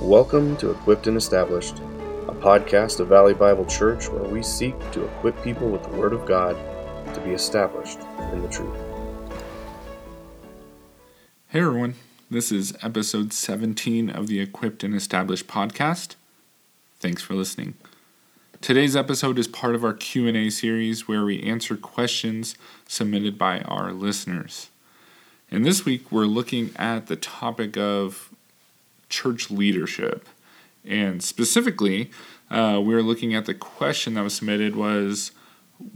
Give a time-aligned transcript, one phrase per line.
[0.00, 1.80] Welcome to Equipped and Established,
[2.26, 6.14] a podcast of Valley Bible Church where we seek to equip people with the Word
[6.14, 6.56] of God
[7.14, 7.98] to be established
[8.32, 8.78] in the truth.
[11.48, 11.96] Hey everyone,
[12.30, 16.14] this is episode 17 of the Equipped and Established podcast.
[16.98, 17.74] Thanks for listening.
[18.62, 22.54] Today's episode is part of our Q&A series where we answer questions
[22.88, 24.70] submitted by our listeners.
[25.50, 28.30] And this week we're looking at the topic of
[29.10, 30.26] church leadership.
[30.84, 32.10] And specifically,
[32.50, 35.32] uh, we were looking at the question that was submitted was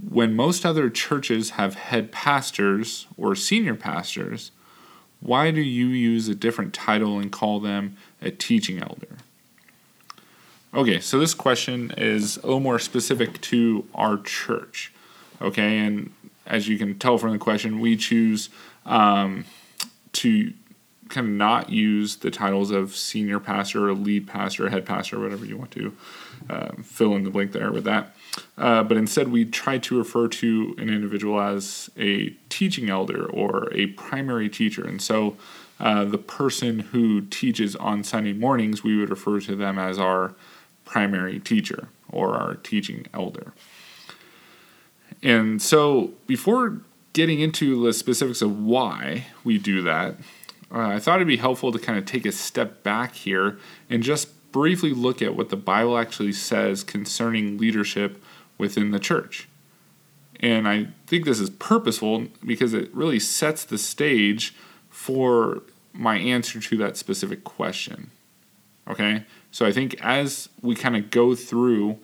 [0.08, 4.50] when most other churches have head pastors or senior pastors,
[5.20, 9.16] why do you use a different title and call them a teaching elder?
[10.74, 14.92] Okay, so this question is a little more specific to our church.
[15.40, 16.12] Okay, and
[16.46, 18.48] as you can tell from the question, we choose
[18.84, 19.44] um,
[20.12, 20.52] to
[21.08, 25.18] kind of not use the titles of senior pastor or lead pastor, or head pastor,
[25.20, 25.96] whatever you want to
[26.48, 28.14] uh, fill in the blank there with that.
[28.58, 33.72] Uh, but instead, we try to refer to an individual as a teaching elder or
[33.72, 34.84] a primary teacher.
[34.86, 35.36] And so,
[35.80, 40.34] uh, the person who teaches on Sunday mornings, we would refer to them as our
[40.84, 43.52] primary teacher or our teaching elder.
[45.22, 46.80] And so, before
[47.12, 50.16] getting into the specifics of why we do that,
[50.72, 54.02] uh, I thought it'd be helpful to kind of take a step back here and
[54.02, 58.22] just briefly look at what the Bible actually says concerning leadership
[58.56, 59.48] within the church.
[60.40, 64.54] And I think this is purposeful because it really sets the stage
[64.90, 65.62] for
[65.92, 68.10] my answer to that specific question.
[68.88, 69.24] Okay?
[69.50, 71.98] So I think as we kind of go through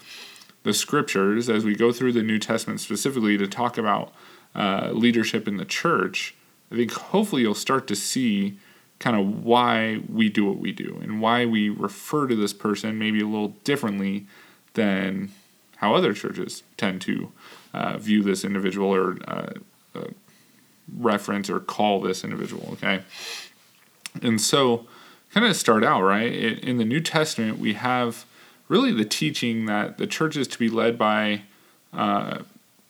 [0.62, 4.12] the scriptures, as we go through the New Testament specifically to talk about
[4.55, 6.34] uh, leadership in the church,
[6.71, 8.59] I think hopefully you'll start to see
[8.99, 12.99] kind of why we do what we do and why we refer to this person
[12.99, 14.27] maybe a little differently
[14.75, 15.31] than
[15.79, 17.33] how other churches tend to
[17.73, 19.53] uh, view this individual or uh,
[19.94, 20.05] uh,
[20.99, 22.69] reference or call this individual.
[22.73, 23.03] Okay.
[24.23, 24.87] And so,
[25.33, 26.33] kind of start out, right?
[26.33, 28.27] In the New Testament, we have
[28.69, 31.43] really the teaching that the church is to be led by
[31.93, 32.41] uh,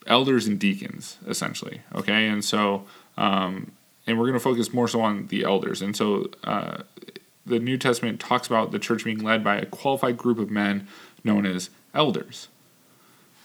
[0.06, 1.82] elders and deacons, essentially.
[1.94, 2.26] Okay.
[2.26, 3.72] And so, um,
[4.06, 5.82] and we're going to focus more so on the elders.
[5.82, 6.82] And so uh,
[7.46, 10.88] the New Testament talks about the church being led by a qualified group of men
[11.24, 12.48] known as elders.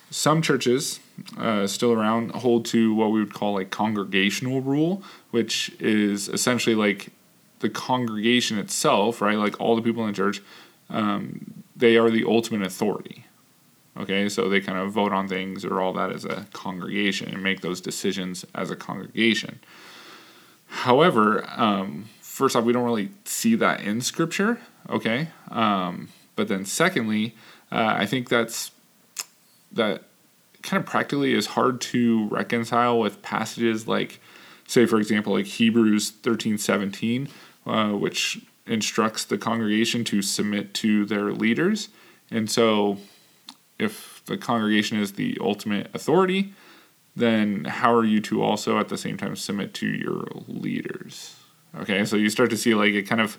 [0.10, 1.00] Some churches
[1.38, 6.76] uh, still around hold to what we would call a congregational rule, which is essentially
[6.76, 7.12] like
[7.60, 9.38] the congregation itself, right?
[9.38, 10.42] Like all the people in the church,
[10.90, 13.26] um, they are the ultimate authority.
[13.98, 17.42] Okay, so they kind of vote on things or all that as a congregation and
[17.42, 19.60] make those decisions as a congregation.
[20.84, 24.60] However, um, first off, we don't really see that in Scripture,
[24.90, 25.30] okay?
[25.50, 27.34] Um, but then, secondly,
[27.72, 28.72] uh, I think that's
[29.72, 30.04] that
[30.64, 34.20] kind of practically is hard to reconcile with passages like,
[34.68, 37.30] say, for example, like Hebrews thirteen seventeen,
[37.66, 41.88] uh, which instructs the congregation to submit to their leaders.
[42.30, 42.98] And so,
[43.80, 46.54] if the congregation is the ultimate authority,
[47.16, 51.36] then how are you to also at the same time submit to your leaders?
[51.78, 53.38] Okay, so you start to see like it kind of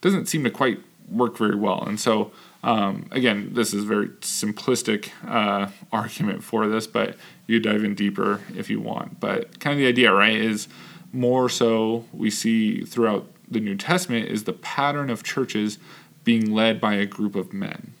[0.00, 0.80] doesn't seem to quite
[1.10, 1.82] work very well.
[1.82, 2.32] And so,
[2.62, 7.16] um, again, this is very simplistic uh, argument for this, but
[7.46, 9.20] you dive in deeper if you want.
[9.20, 10.68] But kind of the idea, right, is
[11.12, 15.78] more so we see throughout the New Testament is the pattern of churches
[16.24, 17.92] being led by a group of men.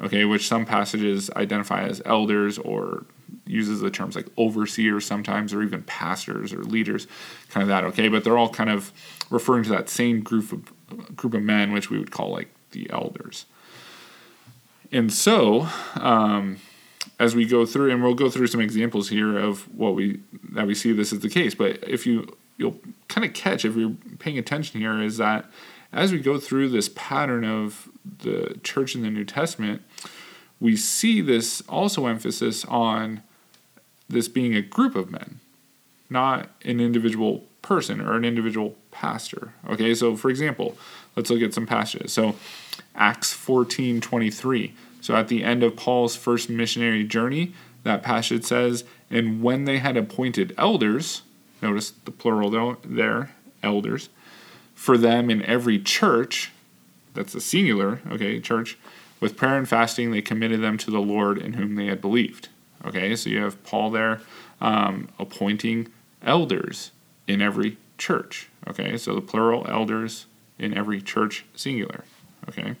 [0.00, 3.06] Okay, which some passages identify as elders or
[3.46, 7.06] uses the terms like overseers sometimes, or even pastors or leaders,
[7.48, 7.84] kind of that.
[7.84, 8.92] Okay, but they're all kind of
[9.30, 12.90] referring to that same group of group of men, which we would call like the
[12.90, 13.46] elders.
[14.90, 16.58] And so, um,
[17.18, 20.66] as we go through, and we'll go through some examples here of what we that
[20.66, 21.54] we see this is the case.
[21.54, 22.78] But if you you'll
[23.08, 25.46] kind of catch if you're paying attention here is that
[25.92, 29.82] as we go through this pattern of the church in the New Testament,
[30.60, 33.22] we see this also emphasis on
[34.08, 35.40] this being a group of men,
[36.10, 39.52] not an individual person or an individual pastor.
[39.68, 40.76] Okay, so for example,
[41.16, 42.12] let's look at some passages.
[42.12, 42.36] So
[42.94, 44.74] Acts 14 23.
[45.00, 47.52] So at the end of Paul's first missionary journey,
[47.82, 51.22] that passage says, And when they had appointed elders,
[51.60, 54.08] notice the plural there, elders,
[54.74, 56.52] for them in every church,
[57.14, 58.78] that's a singular, okay, church,
[59.20, 62.48] with prayer and fasting, they committed them to the Lord in whom they had believed.
[62.84, 64.20] Okay, so you have Paul there
[64.60, 65.88] um, appointing
[66.22, 66.90] elders
[67.26, 68.48] in every church.
[68.68, 70.26] Okay, so the plural elders
[70.58, 72.04] in every church singular.
[72.48, 72.76] Okay.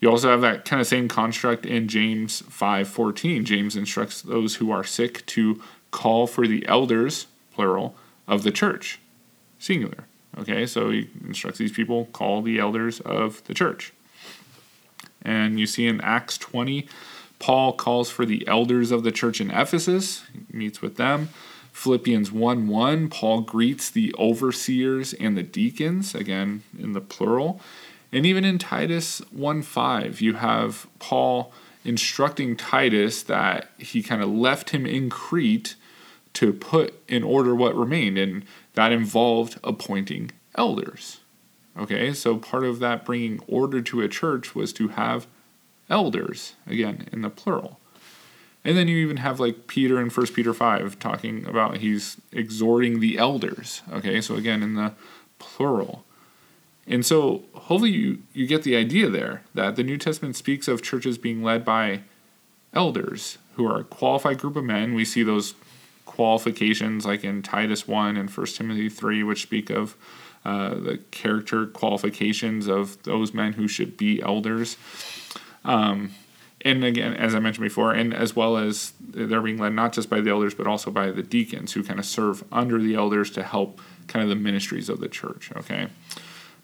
[0.00, 3.44] You also have that kind of same construct in James 5:14.
[3.44, 5.60] James instructs those who are sick to
[5.90, 9.00] call for the elders, plural, of the church,
[9.58, 10.07] singular.
[10.38, 13.92] Okay, so he instructs these people call the elders of the church.
[15.22, 16.86] And you see in Acts 20,
[17.38, 21.28] Paul calls for the elders of the church in Ephesus, he meets with them.
[21.72, 27.60] Philippians 1 1, Paul greets the overseers and the deacons, again in the plural.
[28.10, 31.52] And even in Titus 1 5, you have Paul
[31.84, 35.76] instructing Titus that he kind of left him in Crete
[36.38, 38.16] to put in order what remained.
[38.16, 38.44] And
[38.74, 41.18] that involved appointing elders.
[41.76, 45.26] Okay, so part of that bringing order to a church was to have
[45.90, 47.80] elders, again, in the plural.
[48.64, 53.00] And then you even have like Peter in 1 Peter 5 talking about he's exhorting
[53.00, 53.82] the elders.
[53.90, 54.92] Okay, so again, in the
[55.40, 56.04] plural.
[56.86, 60.82] And so hopefully you, you get the idea there that the New Testament speaks of
[60.82, 62.02] churches being led by
[62.72, 64.94] elders who are a qualified group of men.
[64.94, 65.54] We see those
[66.08, 69.94] qualifications like in Titus 1 and 1 Timothy 3, which speak of
[70.44, 74.76] uh, the character qualifications of those men who should be elders.
[75.64, 76.12] Um,
[76.62, 80.10] and again, as I mentioned before, and as well as they're being led not just
[80.10, 83.30] by the elders, but also by the deacons who kind of serve under the elders
[83.32, 85.52] to help kind of the ministries of the church.
[85.56, 85.88] Okay.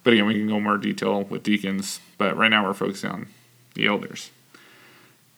[0.02, 3.26] But again, we can go more detail with deacons, but right now we're focusing on
[3.75, 4.31] the elders.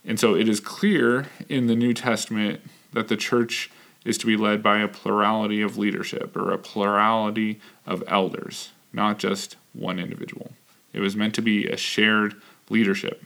[0.04, 2.60] And so it is clear in the New Testament
[2.92, 3.70] that the church
[4.06, 9.18] is to be led by a plurality of leadership or a plurality of elders, not
[9.18, 10.52] just one individual.
[10.92, 13.22] It was meant to be a shared leadership.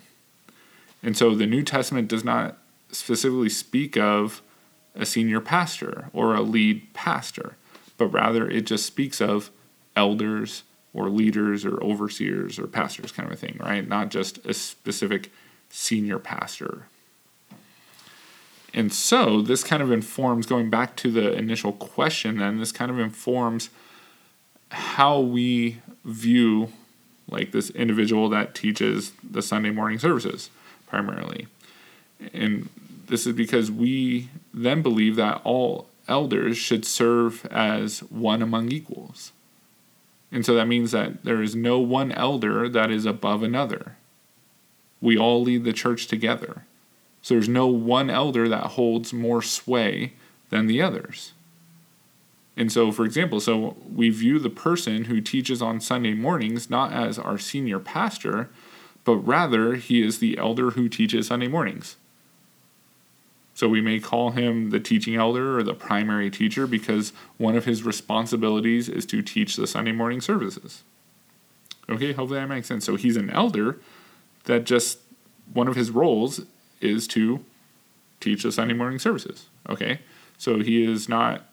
[1.02, 2.56] And so the New Testament does not
[2.90, 4.42] specifically speak of
[4.94, 7.56] a senior pastor or a lead pastor,
[7.96, 9.50] but rather it just speaks of
[9.94, 10.62] elders
[10.92, 13.86] or leaders or overseers or pastors kind of a thing, right?
[13.86, 15.30] Not just a specific
[15.68, 16.86] senior pastor.
[18.72, 22.90] And so this kind of informs, going back to the initial question, then, this kind
[22.90, 23.70] of informs
[24.70, 26.72] how we view
[27.28, 30.50] like this individual that teaches the Sunday morning services
[30.86, 31.46] primarily.
[32.32, 32.68] And
[33.06, 39.32] this is because we then believe that all elders should serve as one among equals.
[40.32, 43.96] And so that means that there is no one elder that is above another.
[45.00, 46.64] We all lead the church together.
[47.22, 50.14] So there's no one elder that holds more sway
[50.48, 51.32] than the others.
[52.56, 56.92] And so, for example, so we view the person who teaches on Sunday mornings not
[56.92, 58.50] as our senior pastor,
[59.04, 61.96] but rather he is the elder who teaches Sunday mornings.
[63.54, 67.66] So we may call him the teaching elder or the primary teacher because one of
[67.66, 70.82] his responsibilities is to teach the Sunday morning services.
[71.88, 72.84] Okay, hopefully that makes sense.
[72.84, 73.78] So he's an elder
[74.44, 74.98] that just
[75.52, 76.42] one of his roles
[76.80, 77.44] is to
[78.20, 79.46] teach the Sunday morning services.
[79.68, 80.00] Okay,
[80.38, 81.46] so he is not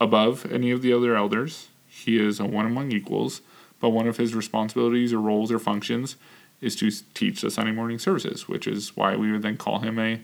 [0.00, 3.42] above any of the other elders, he is a one among equals,
[3.80, 6.16] but one of his responsibilities or roles or functions
[6.60, 9.98] is to teach the Sunday morning services, which is why we would then call him
[9.98, 10.20] a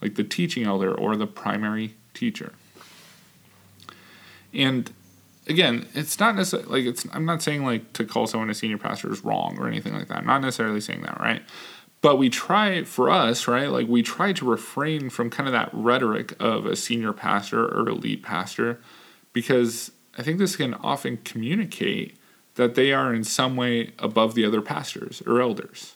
[0.00, 2.52] like the teaching elder or the primary teacher.
[4.52, 4.90] And
[5.46, 8.78] again, it's not necessarily like it's I'm not saying like to call someone a senior
[8.78, 10.18] pastor is wrong or anything like that.
[10.18, 11.42] I'm not necessarily saying that, right?
[12.02, 13.68] But we try for us, right?
[13.68, 17.88] Like we try to refrain from kind of that rhetoric of a senior pastor or
[17.88, 18.80] a lead pastor
[19.32, 22.16] because I think this can often communicate
[22.54, 25.94] that they are in some way above the other pastors or elders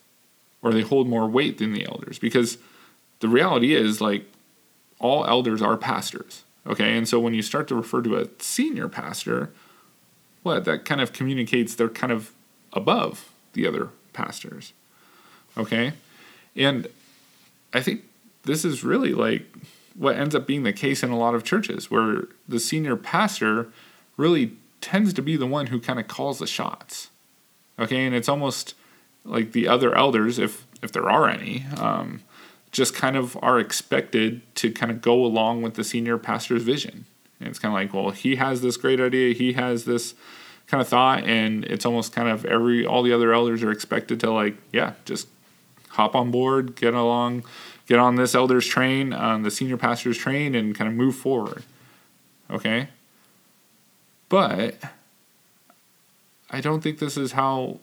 [0.62, 2.18] or they hold more weight than the elders.
[2.18, 2.58] Because
[3.20, 4.30] the reality is like
[4.98, 6.96] all elders are pastors okay?
[6.96, 9.50] And so when you start to refer to a senior pastor
[10.42, 10.66] what?
[10.66, 12.32] That kind of communicates they're kind of
[12.74, 14.74] above the other pastors
[15.56, 15.92] okay
[16.56, 16.86] and
[17.72, 18.02] i think
[18.44, 19.46] this is really like
[19.94, 23.68] what ends up being the case in a lot of churches where the senior pastor
[24.16, 27.10] really tends to be the one who kind of calls the shots
[27.78, 28.74] okay and it's almost
[29.24, 32.20] like the other elders if if there are any um,
[32.74, 37.06] just kind of are expected to kind of go along with the senior pastor's vision.
[37.38, 40.14] And it's kind of like, well, he has this great idea, he has this
[40.66, 44.20] kind of thought, and it's almost kind of every all the other elders are expected
[44.20, 45.28] to like, yeah, just
[45.94, 47.44] hop on board, get along,
[47.86, 51.62] get on this elder's train, on the senior pastor's train, and kind of move forward.
[52.50, 52.88] Okay?
[54.28, 54.76] But
[56.50, 57.78] I don't think this is how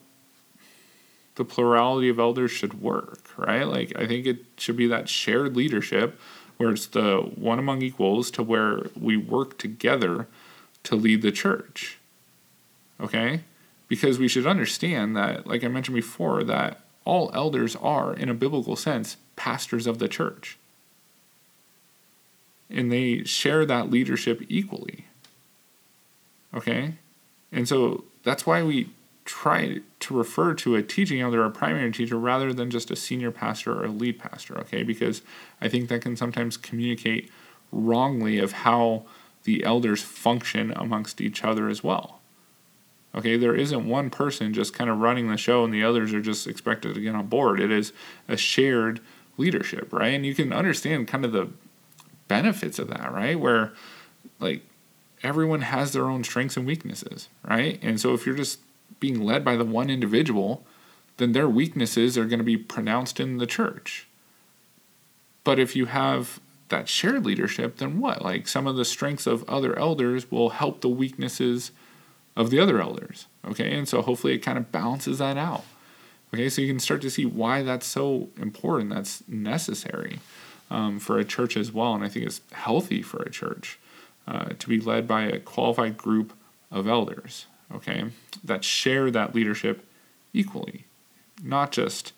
[1.34, 3.66] the plurality of elders should work, right?
[3.66, 6.20] Like, I think it should be that shared leadership
[6.58, 10.28] where it's the one among equals to where we work together
[10.84, 11.98] to lead the church.
[13.00, 13.40] Okay?
[13.92, 18.34] because we should understand that, like I mentioned before, that all elders are, in a
[18.34, 20.58] biblical sense, pastors of the church.
[22.70, 25.06] And they share that leadership equally.
[26.54, 26.94] Okay?
[27.50, 28.90] And so that's why we
[29.24, 33.30] try to refer to a teaching elder, a primary teacher, rather than just a senior
[33.30, 34.82] pastor or a lead pastor, okay?
[34.82, 35.22] Because
[35.60, 37.30] I think that can sometimes communicate
[37.70, 39.04] wrongly of how
[39.44, 42.20] the elders function amongst each other as well.
[43.14, 46.20] Okay, there isn't one person just kind of running the show and the others are
[46.20, 47.60] just expected to get on board.
[47.60, 47.92] It is
[48.26, 49.00] a shared
[49.36, 50.14] leadership, right?
[50.14, 51.50] And you can understand kind of the
[52.28, 53.38] benefits of that, right?
[53.38, 53.72] Where
[54.40, 54.62] like
[55.22, 57.78] everyone has their own strengths and weaknesses, right?
[57.82, 58.60] And so if you're just
[58.98, 60.64] being led by the one individual,
[61.18, 64.06] then their weaknesses are going to be pronounced in the church.
[65.44, 68.22] But if you have that shared leadership, then what?
[68.22, 71.72] Like some of the strengths of other elders will help the weaknesses
[72.36, 73.26] of the other elders.
[73.46, 75.64] Okay, and so hopefully it kind of balances that out.
[76.34, 80.18] Okay, so you can start to see why that's so important, that's necessary
[80.70, 81.94] um, for a church as well.
[81.94, 83.78] And I think it's healthy for a church
[84.26, 86.32] uh, to be led by a qualified group
[86.70, 88.04] of elders, okay,
[88.42, 89.84] that share that leadership
[90.32, 90.86] equally,
[91.42, 92.14] not just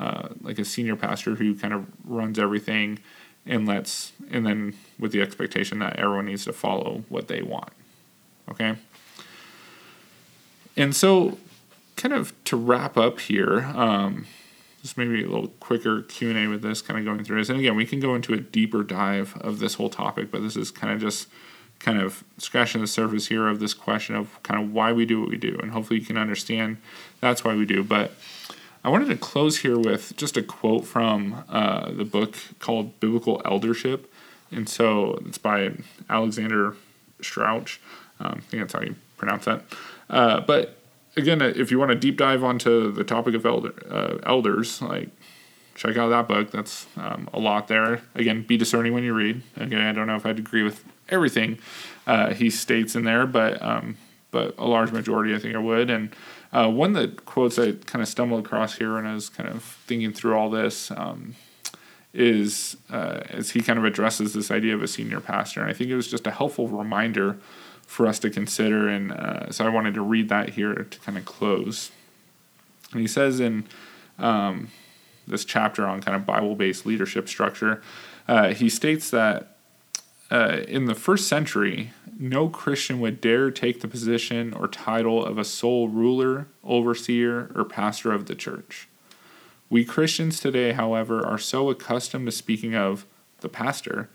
[0.00, 2.98] uh, like a senior pastor who kind of runs everything
[3.46, 7.70] and lets, and then with the expectation that everyone needs to follow what they want,
[8.50, 8.76] okay.
[10.76, 11.38] And so,
[11.96, 14.26] kind of to wrap up here, um,
[14.82, 17.48] just maybe a little quicker q&a with this kind of going through this.
[17.48, 20.56] And again we can go into a deeper dive of this whole topic but this
[20.56, 21.28] is kind of just
[21.78, 25.20] kind of scratching the surface here of this question of kind of why we do
[25.20, 25.58] what we do.
[25.62, 26.76] And hopefully you can understand
[27.20, 27.82] that's why we do.
[27.82, 28.12] But
[28.84, 33.40] i wanted to close here with just a quote from uh, the book called biblical
[33.44, 34.12] eldership.
[34.50, 35.72] And so it's by
[36.10, 36.76] alexander
[37.20, 37.80] strauch.
[38.20, 39.62] Um, i think that's how you pronounce that
[40.12, 40.76] uh, but
[41.16, 45.08] again, if you want to deep dive onto the topic of elder, uh, elders, like
[45.74, 46.50] check out that book.
[46.50, 48.02] That's um, a lot there.
[48.14, 49.42] Again, be discerning when you read.
[49.56, 51.58] Again, I don't know if I'd agree with everything
[52.06, 53.96] uh, he states in there, but um,
[54.30, 55.90] but a large majority I think I would.
[55.90, 56.14] And
[56.52, 59.48] uh, one of the quotes I kind of stumbled across here when I was kind
[59.48, 61.34] of thinking through all this um,
[62.12, 65.72] is uh, as he kind of addresses this idea of a senior pastor, and I
[65.72, 67.38] think it was just a helpful reminder
[67.92, 68.88] for us to consider.
[68.88, 71.90] And uh, so I wanted to read that here to kind of close.
[72.92, 73.66] And he says in
[74.18, 74.68] um,
[75.28, 77.82] this chapter on kind of Bible based leadership structure,
[78.26, 79.58] uh, he states that
[80.30, 85.36] uh, in the first century, no Christian would dare take the position or title of
[85.36, 88.88] a sole ruler, overseer, or pastor of the church.
[89.68, 93.04] We Christians today, however, are so accustomed to speaking of
[93.40, 94.08] the pastor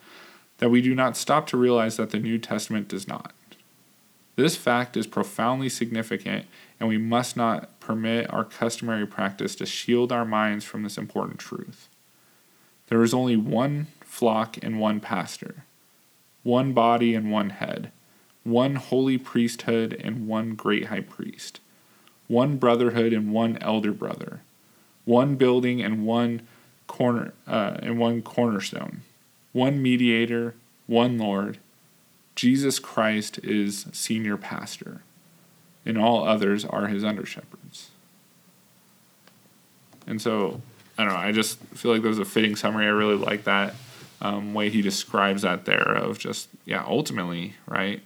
[0.58, 3.34] that we do not stop to realize that the New Testament does not.
[4.38, 6.46] This fact is profoundly significant,
[6.80, 11.40] and we must not permit our customary practice to shield our minds from this important
[11.40, 11.90] truth.
[12.90, 15.66] There is only one flock and one pastor,
[16.44, 17.92] one body and one head,
[18.44, 21.60] one holy priesthood and one great high priest,
[22.28, 24.42] one brotherhood and one elder brother,
[25.04, 26.48] one building and one
[26.86, 29.02] corner uh, and one cornerstone,
[29.52, 30.54] one mediator,
[30.86, 31.58] one Lord
[32.38, 35.02] Jesus Christ is senior pastor,
[35.86, 37.90] and all others are his under shepherds.
[40.06, 40.62] And so,
[40.98, 42.86] I don't know, I just feel like there's a fitting summary.
[42.86, 43.74] I really like that
[44.22, 48.02] um, way he describes that there of just, yeah, ultimately, right?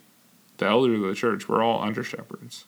[0.58, 2.64] The elders of the church, we're all under shepherds.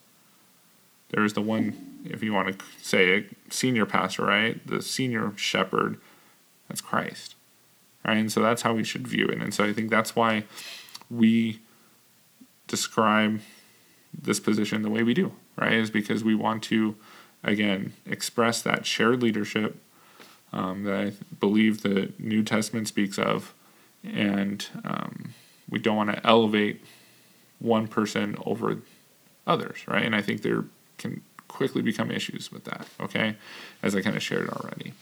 [1.08, 4.64] There's the one, if you want to say a senior pastor, right?
[4.66, 5.98] The senior shepherd,
[6.68, 7.36] that's Christ,
[8.04, 8.18] right?
[8.18, 9.40] And so that's how we should view it.
[9.40, 10.44] And so I think that's why
[11.10, 11.60] we
[12.66, 13.40] describe
[14.12, 15.72] this position the way we do, right?
[15.72, 16.96] Is because we want to,
[17.42, 19.76] again, express that shared leadership
[20.52, 23.54] um, that I believe the New Testament speaks of,
[24.04, 25.34] and um,
[25.68, 26.84] we don't want to elevate
[27.58, 28.78] one person over
[29.46, 30.04] others, right?
[30.04, 30.64] And I think there
[30.98, 33.36] can quickly become issues with that, okay?
[33.82, 34.92] As I kind of shared already.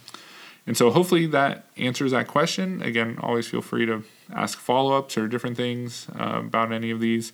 [0.67, 2.83] And so hopefully that answers that question.
[2.83, 7.01] Again, always feel free to ask follow ups or different things uh, about any of
[7.01, 7.33] these.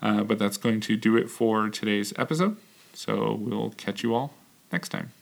[0.00, 2.56] Uh, but that's going to do it for today's episode.
[2.92, 4.32] So we'll catch you all
[4.70, 5.12] next time.